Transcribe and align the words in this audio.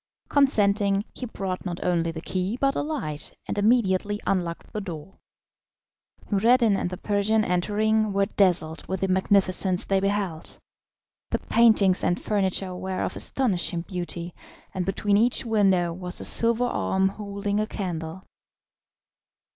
Consenting, 0.29 1.05
he 1.13 1.27
brought 1.27 1.63
not 1.63 1.79
only 1.85 2.09
the 2.09 2.21
key, 2.21 2.57
but 2.59 2.73
a 2.73 2.81
light, 2.81 3.37
and 3.47 3.55
immediately 3.55 4.19
unlocked 4.25 4.73
the 4.73 4.81
door. 4.81 5.19
Noureddin 6.31 6.75
and 6.75 6.89
the 6.89 6.97
Persian 6.97 7.45
entering, 7.45 8.11
were 8.11 8.25
dazzled 8.25 8.83
with 8.87 9.01
the 9.01 9.07
magnificence 9.07 9.85
they 9.85 9.99
beheld. 9.99 10.57
The 11.29 11.37
paintings 11.37 12.03
and 12.03 12.19
furniture 12.19 12.75
were 12.75 13.03
of 13.03 13.15
astonishing 13.15 13.81
beauty, 13.81 14.33
and 14.73 14.87
between 14.87 15.17
each 15.17 15.45
window 15.45 15.93
was 15.93 16.19
a 16.19 16.25
silver 16.25 16.65
arm 16.65 17.07
holding 17.09 17.59
a 17.59 17.67
candle. 17.67 18.23